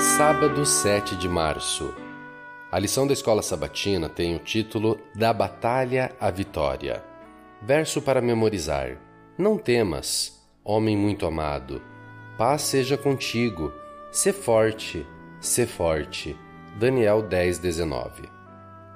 Sábado 0.00 0.64
7 0.64 1.14
de 1.14 1.28
março. 1.28 1.94
A 2.72 2.78
lição 2.78 3.06
da 3.06 3.12
escola 3.12 3.42
sabatina 3.42 4.08
tem 4.08 4.34
o 4.34 4.38
título 4.38 4.98
Da 5.14 5.30
Batalha 5.30 6.16
à 6.18 6.30
Vitória. 6.30 7.04
Verso 7.60 8.00
para 8.00 8.22
memorizar: 8.22 8.96
Não 9.36 9.58
temas, 9.58 10.42
homem 10.64 10.96
muito 10.96 11.26
amado. 11.26 11.82
Paz 12.38 12.62
seja 12.62 12.96
contigo. 12.96 13.74
Sê 14.10 14.32
forte, 14.32 15.06
sê 15.38 15.66
forte. 15.66 16.34
Daniel 16.78 17.20
10, 17.20 17.58
19. 17.58 18.22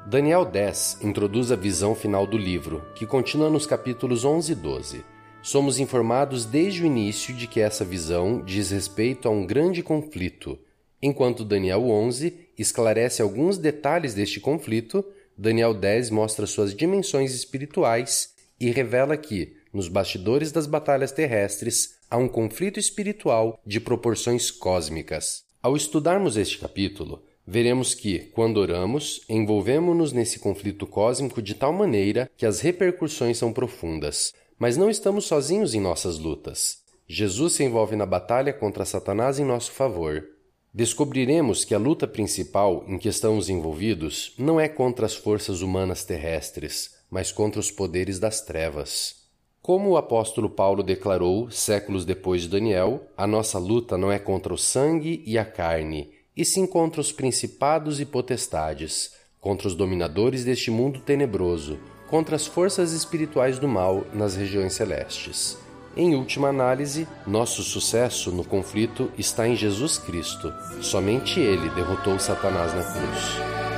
Daniel 0.07 0.47
10 0.47 1.01
introduz 1.03 1.53
a 1.53 1.57
visão 1.57 1.95
final 1.95 2.27
do 2.27 2.39
livro, 2.39 2.83
que 2.95 3.05
continua 3.05 3.51
nos 3.51 3.67
capítulos 3.67 4.25
11 4.25 4.53
e 4.53 4.55
12. 4.55 5.05
Somos 5.43 5.79
informados 5.79 6.47
desde 6.47 6.83
o 6.83 6.87
início 6.87 7.35
de 7.35 7.47
que 7.47 7.61
essa 7.61 7.85
visão 7.85 8.41
diz 8.43 8.71
respeito 8.71 9.29
a 9.29 9.31
um 9.31 9.45
grande 9.45 9.83
conflito. 9.83 10.59
Enquanto 11.07 11.45
Daniel 11.45 11.83
11 11.91 12.49
esclarece 12.57 13.21
alguns 13.21 13.59
detalhes 13.59 14.15
deste 14.15 14.41
conflito, 14.41 15.05
Daniel 15.37 15.75
10 15.75 16.09
mostra 16.09 16.47
suas 16.47 16.75
dimensões 16.75 17.35
espirituais 17.35 18.33
e 18.59 18.71
revela 18.71 19.15
que, 19.15 19.55
nos 19.71 19.87
bastidores 19.87 20.51
das 20.51 20.67
batalhas 20.67 21.13
terrestres, 21.13 21.99
há 22.11 22.17
um 22.17 22.27
conflito 22.27 22.81
espiritual 22.81 23.61
de 23.67 23.81
proporções 23.81 24.51
cósmicas. 24.51 25.45
Ao 25.63 25.77
estudarmos 25.77 26.39
este 26.39 26.57
capítulo, 26.57 27.23
veremos 27.47 27.93
que, 27.93 28.21
quando 28.33 28.57
oramos, 28.57 29.27
envolvemos-nos 29.29 30.11
nesse 30.11 30.39
conflito 30.39 30.87
cósmico 30.87 31.43
de 31.43 31.55
tal 31.55 31.75
maneira 31.75 32.31
que 32.35 32.47
as 32.47 32.61
repercussões 32.61 33.37
são 33.37 33.53
profundas. 33.53 34.33
Mas 34.59 34.79
não 34.79 34.89
estamos 34.89 35.27
sozinhos 35.27 35.75
em 35.75 35.81
nossas 35.83 36.19
lutas. 36.19 36.79
Jesus 37.07 37.53
se 37.53 37.63
envolve 37.63 37.95
na 37.95 38.07
batalha 38.07 38.55
contra 38.55 38.87
Satanás 38.87 39.39
em 39.39 39.45
nosso 39.45 39.71
favor. 39.71 40.33
Descobriremos 40.75 41.65
que 41.65 41.73
a 41.73 41.79
luta 41.79 42.05
principal 42.05 42.85
em 42.89 42.99
que 42.99 43.09
estamos 43.09 43.49
envolvidos 43.49 44.35
não 44.37 44.59
é 44.59 44.67
contra 44.67 45.07
as 45.07 45.15
forças 45.15 45.61
humanas 45.61 46.05
terrestres, 46.05 46.97
mas 47.09 47.31
contra 47.31 47.61
os 47.61 47.71
poderes 47.71 48.19
das 48.19 48.41
trevas. 48.41 49.23
Como 49.63 49.91
o 49.91 49.97
apóstolo 49.97 50.51
Paulo 50.51 50.83
declarou 50.83 51.49
séculos 51.49 52.05
depois 52.05 52.43
de 52.43 52.49
Daniel, 52.49 53.07
a 53.17 53.25
nossa 53.25 53.57
luta 53.57 53.97
não 53.97 54.11
é 54.11 54.19
contra 54.19 54.53
o 54.53 54.59
sangue 54.59 55.23
e 55.25 55.39
a 55.39 55.45
carne, 55.45 56.11
e 56.37 56.45
sim 56.45 56.67
contra 56.67 57.01
os 57.01 57.13
principados 57.13 58.01
e 58.01 58.05
potestades, 58.05 59.13
contra 59.41 59.69
os 59.69 59.77
dominadores 59.77 60.45
deste 60.45 60.73
mundo 60.73 60.99
tenebroso, 60.99 61.79
contra 62.11 62.35
as 62.35 62.49
forças 62.49 62.93
espirituais 62.93 63.61
do 63.61 63.69
mal 63.69 64.05
nas 64.13 64.35
regiões 64.35 64.73
celestes. 64.73 65.57
Em 65.97 66.17
última 66.17 66.49
análise, 66.49 67.07
nosso 67.25 67.63
sucesso 67.63 68.33
no 68.33 68.43
conflito 68.45 69.13
está 69.17 69.47
em 69.47 69.55
Jesus 69.55 69.97
Cristo. 69.97 70.53
Somente 70.83 71.39
Ele 71.39 71.71
derrotou 71.71 72.19
Satanás 72.19 72.75
na 72.75 72.83
cruz. 72.83 73.74